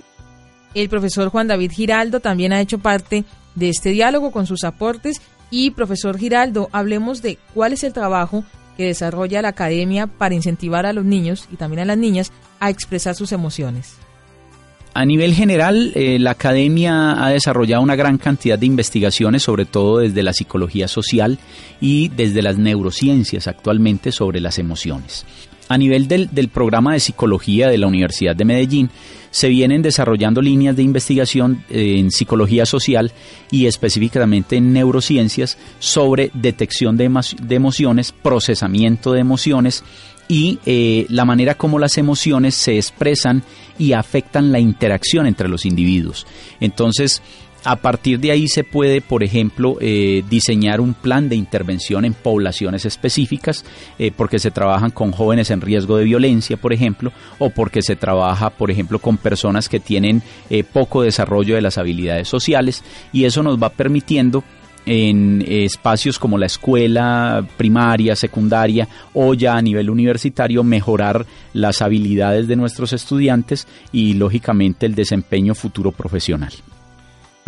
El 0.73 0.89
profesor 0.89 1.29
Juan 1.29 1.47
David 1.47 1.71
Giraldo 1.71 2.19
también 2.19 2.53
ha 2.53 2.61
hecho 2.61 2.79
parte 2.79 3.25
de 3.55 3.69
este 3.69 3.89
diálogo 3.89 4.31
con 4.31 4.45
sus 4.45 4.63
aportes. 4.63 5.21
Y 5.51 5.71
profesor 5.71 6.17
Giraldo, 6.17 6.69
hablemos 6.71 7.21
de 7.21 7.39
cuál 7.53 7.73
es 7.73 7.83
el 7.83 7.93
trabajo 7.93 8.43
que 8.77 8.85
desarrolla 8.85 9.41
la 9.41 9.49
academia 9.49 10.07
para 10.07 10.35
incentivar 10.35 10.85
a 10.85 10.93
los 10.93 11.03
niños 11.03 11.47
y 11.51 11.55
también 11.55 11.81
a 11.81 11.85
las 11.85 11.97
niñas 11.97 12.31
a 12.59 12.69
expresar 12.69 13.15
sus 13.15 13.31
emociones. 13.31 13.97
A 14.93 15.05
nivel 15.05 15.33
general, 15.33 15.91
eh, 15.95 16.17
la 16.19 16.31
academia 16.31 17.23
ha 17.23 17.29
desarrollado 17.29 17.83
una 17.83 17.95
gran 17.95 18.17
cantidad 18.17 18.57
de 18.57 18.65
investigaciones, 18.65 19.43
sobre 19.43 19.65
todo 19.65 19.99
desde 19.99 20.23
la 20.23 20.33
psicología 20.33 20.87
social 20.87 21.39
y 21.79 22.09
desde 22.09 22.41
las 22.41 22.57
neurociencias 22.57 23.47
actualmente 23.47 24.11
sobre 24.11 24.39
las 24.39 24.59
emociones. 24.59 25.25
A 25.69 25.77
nivel 25.77 26.07
del, 26.07 26.29
del 26.31 26.49
programa 26.49 26.93
de 26.93 26.99
psicología 26.99 27.69
de 27.69 27.77
la 27.77 27.87
Universidad 27.87 28.35
de 28.35 28.43
Medellín, 28.43 28.89
se 29.31 29.49
vienen 29.49 29.81
desarrollando 29.81 30.41
líneas 30.41 30.75
de 30.75 30.83
investigación 30.83 31.63
eh, 31.69 31.95
en 31.97 32.11
psicología 32.11 32.65
social 32.65 33.11
y 33.51 33.67
específicamente 33.67 34.57
en 34.57 34.73
neurociencias 34.73 35.57
sobre 35.79 36.31
detección 36.33 36.97
de, 36.97 37.11
emociones, 37.49 38.11
procesamiento 38.11 39.13
de 39.13 39.19
emociones 39.19 39.83
y 40.27 40.59
eh, 40.65 41.05
la 41.09 41.25
manera 41.25 41.55
como 41.55 41.79
las 41.79 41.97
emociones 41.97 42.53
se 42.55 42.77
expresan 42.77 43.43
y 43.79 43.93
afectan 43.93 44.51
la 44.51 44.59
interacción 44.59 45.25
entre 45.25 45.49
los 45.49 45.65
individuos. 45.65 46.27
Entonces, 46.59 47.21
a 47.63 47.75
partir 47.75 48.19
de 48.19 48.31
ahí 48.31 48.47
se 48.47 48.63
puede, 48.63 49.01
por 49.01 49.23
ejemplo, 49.23 49.77
eh, 49.81 50.23
diseñar 50.29 50.79
un 50.79 50.93
plan 50.93 51.29
de 51.29 51.35
intervención 51.35 52.05
en 52.05 52.13
poblaciones 52.13 52.85
específicas, 52.85 53.65
eh, 53.97 54.11
porque 54.15 54.39
se 54.39 54.51
trabajan 54.51 54.91
con 54.91 55.11
jóvenes 55.11 55.51
en 55.51 55.61
riesgo 55.61 55.97
de 55.97 56.05
violencia, 56.05 56.57
por 56.57 56.73
ejemplo, 56.73 57.11
o 57.37 57.49
porque 57.49 57.81
se 57.81 57.95
trabaja, 57.95 58.49
por 58.49 58.71
ejemplo, 58.71 58.99
con 58.99 59.17
personas 59.17 59.67
que 59.67 59.79
tienen 59.79 60.21
eh, 60.49 60.63
poco 60.63 61.01
desarrollo 61.01 61.55
de 61.55 61.61
las 61.61 61.77
habilidades 61.77 62.27
sociales, 62.27 62.83
y 63.11 63.25
eso 63.25 63.43
nos 63.43 63.61
va 63.61 63.69
permitiendo 63.69 64.43
en 64.85 65.43
espacios 65.47 66.17
como 66.17 66.37
la 66.37 66.45
escuela 66.45 67.45
primaria, 67.57 68.15
secundaria 68.15 68.87
o 69.13 69.33
ya 69.33 69.55
a 69.55 69.61
nivel 69.61 69.89
universitario 69.89 70.63
mejorar 70.63 71.25
las 71.53 71.81
habilidades 71.81 72.47
de 72.47 72.55
nuestros 72.55 72.93
estudiantes 72.93 73.67
y 73.91 74.13
lógicamente 74.13 74.85
el 74.85 74.95
desempeño 74.95 75.53
futuro 75.53 75.91
profesional. 75.91 76.53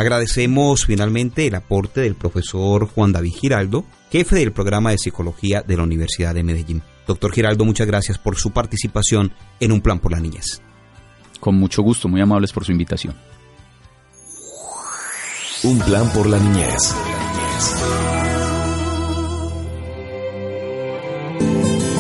Agradecemos 0.02 0.88
finalmente 0.88 1.46
el 1.46 1.54
aporte 1.54 2.02
del 2.02 2.16
profesor 2.16 2.88
Juan 2.88 3.12
David 3.12 3.36
Giraldo, 3.40 3.86
jefe 4.12 4.36
del 4.38 4.52
programa 4.52 4.90
de 4.90 4.98
psicología 4.98 5.62
de 5.62 5.78
la 5.78 5.84
Universidad 5.84 6.34
de 6.34 6.42
Medellín. 6.42 6.82
Doctor 7.06 7.32
Giraldo, 7.32 7.66
muchas 7.66 7.86
gracias 7.86 8.18
por 8.18 8.36
su 8.36 8.50
participación 8.50 9.32
en 9.60 9.72
Un 9.72 9.82
Plan 9.82 10.00
por 10.00 10.12
la 10.12 10.20
Niñez. 10.20 10.60
Con 11.40 11.54
mucho 11.54 11.84
gusto, 11.84 12.08
muy 12.08 12.20
amables 12.20 12.52
por 12.52 12.66
su 12.66 12.72
invitación. 12.72 13.14
Un 15.66 15.78
plan 15.78 16.12
por 16.14 16.26
la 16.26 16.40
niñez. 16.40 16.96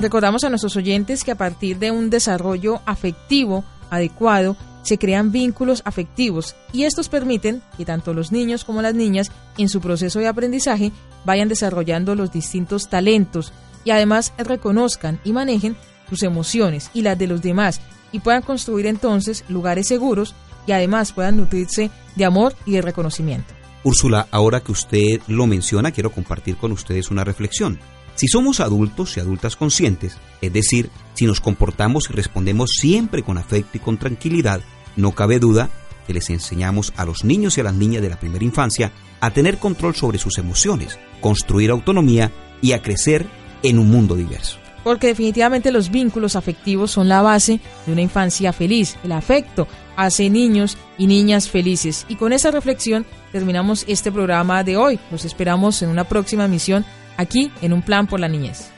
Recordamos 0.00 0.42
a 0.44 0.48
nuestros 0.48 0.76
oyentes 0.76 1.22
que 1.22 1.32
a 1.32 1.36
partir 1.36 1.78
de 1.78 1.90
un 1.90 2.08
desarrollo 2.08 2.80
afectivo 2.86 3.62
adecuado, 3.90 4.56
se 4.82 4.98
crean 4.98 5.32
vínculos 5.32 5.82
afectivos 5.84 6.56
y 6.72 6.84
estos 6.84 7.08
permiten 7.08 7.62
que 7.76 7.84
tanto 7.84 8.14
los 8.14 8.32
niños 8.32 8.64
como 8.64 8.82
las 8.82 8.94
niñas 8.94 9.30
en 9.58 9.68
su 9.68 9.80
proceso 9.80 10.18
de 10.18 10.28
aprendizaje 10.28 10.92
vayan 11.24 11.48
desarrollando 11.48 12.14
los 12.14 12.32
distintos 12.32 12.88
talentos 12.88 13.52
y 13.84 13.90
además 13.90 14.32
reconozcan 14.38 15.20
y 15.24 15.32
manejen 15.32 15.76
sus 16.08 16.22
emociones 16.22 16.90
y 16.94 17.02
las 17.02 17.18
de 17.18 17.26
los 17.26 17.42
demás 17.42 17.80
y 18.12 18.20
puedan 18.20 18.42
construir 18.42 18.86
entonces 18.86 19.44
lugares 19.48 19.86
seguros 19.86 20.34
y 20.66 20.72
además 20.72 21.12
puedan 21.12 21.36
nutrirse 21.36 21.90
de 22.16 22.24
amor 22.24 22.54
y 22.66 22.72
de 22.72 22.82
reconocimiento. 22.82 23.54
Úrsula, 23.82 24.28
ahora 24.30 24.60
que 24.60 24.72
usted 24.72 25.20
lo 25.26 25.46
menciona, 25.46 25.90
quiero 25.90 26.12
compartir 26.12 26.56
con 26.56 26.72
ustedes 26.72 27.10
una 27.10 27.24
reflexión. 27.24 27.78
Si 28.14 28.28
somos 28.28 28.60
adultos 28.60 29.16
y 29.16 29.20
adultas 29.20 29.56
conscientes, 29.56 30.18
es 30.42 30.52
decir, 30.52 30.90
si 31.20 31.26
nos 31.26 31.42
comportamos 31.42 32.04
y 32.08 32.14
respondemos 32.14 32.70
siempre 32.80 33.22
con 33.22 33.36
afecto 33.36 33.76
y 33.76 33.80
con 33.80 33.98
tranquilidad, 33.98 34.62
no 34.96 35.12
cabe 35.12 35.38
duda 35.38 35.68
que 36.06 36.14
les 36.14 36.30
enseñamos 36.30 36.94
a 36.96 37.04
los 37.04 37.24
niños 37.24 37.58
y 37.58 37.60
a 37.60 37.64
las 37.64 37.74
niñas 37.74 38.00
de 38.00 38.08
la 38.08 38.18
primera 38.18 38.42
infancia 38.42 38.90
a 39.20 39.30
tener 39.30 39.58
control 39.58 39.94
sobre 39.94 40.16
sus 40.16 40.38
emociones, 40.38 40.98
construir 41.20 41.72
autonomía 41.72 42.32
y 42.62 42.72
a 42.72 42.80
crecer 42.80 43.26
en 43.62 43.78
un 43.78 43.90
mundo 43.90 44.16
diverso. 44.16 44.56
Porque 44.82 45.08
definitivamente 45.08 45.70
los 45.70 45.90
vínculos 45.90 46.36
afectivos 46.36 46.92
son 46.92 47.10
la 47.10 47.20
base 47.20 47.60
de 47.84 47.92
una 47.92 48.00
infancia 48.00 48.54
feliz. 48.54 48.96
El 49.04 49.12
afecto 49.12 49.68
hace 49.96 50.30
niños 50.30 50.78
y 50.96 51.06
niñas 51.06 51.50
felices. 51.50 52.06
Y 52.08 52.16
con 52.16 52.32
esa 52.32 52.50
reflexión 52.50 53.04
terminamos 53.30 53.84
este 53.88 54.10
programa 54.10 54.64
de 54.64 54.78
hoy. 54.78 54.98
Los 55.10 55.26
esperamos 55.26 55.82
en 55.82 55.90
una 55.90 56.04
próxima 56.04 56.46
emisión 56.46 56.86
aquí 57.18 57.52
en 57.60 57.74
Un 57.74 57.82
Plan 57.82 58.06
por 58.06 58.20
la 58.20 58.28
Niñez. 58.28 58.70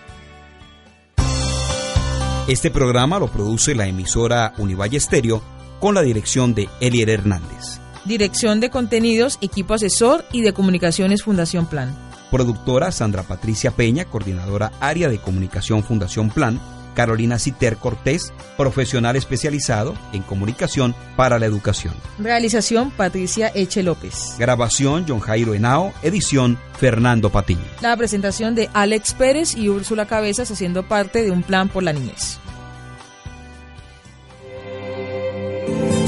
Este 2.49 2.73
programa 2.73 3.21
lo 3.21 3.29
produce 3.29 3.73
la 3.73 3.87
emisora 3.87 4.53
Univalle 4.59 4.97
Estéreo 4.97 5.41
con 5.79 5.95
la 5.95 6.03
dirección 6.03 6.55
de 6.55 6.69
Elier 6.81 7.09
Hernández. 7.09 7.79
Dirección 8.05 8.59
de 8.59 8.69
Contenidos, 8.69 9.39
Equipo 9.41 9.75
Asesor 9.75 10.25
y 10.33 10.43
de 10.43 10.53
Comunicaciones 10.53 11.23
Fundación 11.23 11.67
Plan. 11.67 11.97
Productora 12.33 12.91
Sandra 12.91 13.23
Patricia 13.23 13.71
Peña, 13.71 14.07
coordinadora 14.07 14.73
Área 14.81 15.09
de 15.09 15.19
Comunicación 15.19 15.85
Fundación 15.85 16.31
Plan. 16.31 16.61
Carolina 16.95 17.39
Citer 17.39 17.77
Cortés, 17.77 18.33
profesional 18.57 19.17
especializado 19.17 19.95
en 20.13 20.23
comunicación 20.23 20.95
para 21.17 21.39
la 21.39 21.47
educación. 21.47 21.95
Realización 22.19 22.91
Patricia 22.91 23.51
Eche 23.55 23.83
López. 23.83 24.37
Grabación 24.39 25.05
John 25.09 25.21
Jairo 25.21 25.55
Henao, 25.55 25.93
edición 26.03 26.59
Fernando 26.79 27.31
Patiño. 27.31 27.65
La 27.81 27.97
presentación 27.97 28.55
de 28.55 28.71
Alex 28.73 29.15
Pérez 29.15 29.57
y 29.57 29.69
Úrsula 29.69 30.07
Cabezas 30.07 30.51
haciendo 30.51 30.83
parte 30.89 31.23
de 31.23 31.31
un 31.31 31.43
plan 31.43 31.69
por 31.69 31.83
la 31.83 31.93
niñez. 31.93 32.39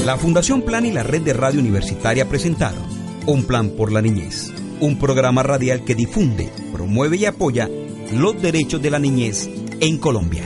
La 0.05 0.17
Fundación 0.17 0.61
Plan 0.61 0.85
y 0.85 0.91
la 0.91 1.01
Red 1.01 1.23
de 1.23 1.33
Radio 1.33 1.59
Universitaria 1.59 2.29
presentaron 2.29 2.83
Un 3.25 3.43
Plan 3.43 3.71
por 3.71 3.91
la 3.91 4.03
Niñez, 4.03 4.51
un 4.79 4.99
programa 4.99 5.41
radial 5.41 5.83
que 5.83 5.95
difunde, 5.95 6.51
promueve 6.71 7.17
y 7.17 7.25
apoya 7.25 7.67
los 8.13 8.39
derechos 8.39 8.79
de 8.83 8.91
la 8.91 8.99
niñez 8.99 9.49
en 9.79 9.97
Colombia. 9.97 10.43